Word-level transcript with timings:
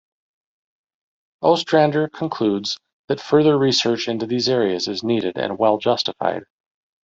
Ostrander 1.43 2.07
concludes 2.09 2.79
that 3.07 3.21
further 3.21 3.55
research 3.55 4.07
into 4.07 4.25
these 4.25 4.49
areas 4.49 4.87
is 4.87 5.03
needed 5.03 5.37
and 5.37 5.59
well 5.59 5.77
justified. 5.77 6.45